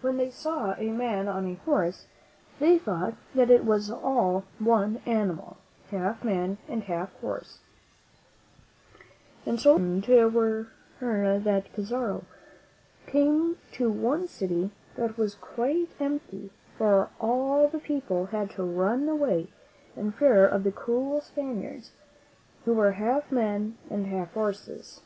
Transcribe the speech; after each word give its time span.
When 0.00 0.16
they 0.16 0.30
saw 0.30 0.74
a 0.76 0.90
man 0.90 1.28
on 1.28 1.46
a 1.46 1.54
horse, 1.64 2.08
they 2.58 2.76
thought 2.76 3.14
that 3.36 3.50
it 3.50 3.64
was 3.64 3.88
all 3.88 4.42
one 4.58 5.00
animal, 5.06 5.58
half 5.92 6.24
man 6.24 6.58
and 6.68 6.82
half 6.82 7.12
horse; 7.20 7.60
and 9.46 9.60
so 9.60 9.74
frightened 9.76 10.34
were 10.34 10.66
they, 10.98 11.38
that 11.44 11.72
Pizarro 11.72 12.24
came 13.06 13.58
to 13.74 13.88
one 13.92 14.26
city 14.26 14.72
that 14.96 15.16
was 15.16 15.36
quite 15.36 15.90
empty, 16.00 16.50
for 16.76 17.10
all 17.20 17.68
the 17.68 17.78
people 17.78 18.26
had 18.34 18.58
run 18.58 19.08
away 19.08 19.46
in 19.94 20.10
fear 20.10 20.48
of 20.48 20.64
the 20.64 20.72
cruel 20.72 21.20
Spaniards 21.20 21.92
who 22.64 22.72
were 22.74 22.90
half 22.98 23.30
men 23.30 23.78
and 23.88 24.08
half 24.08 24.32
horses. 24.32 25.00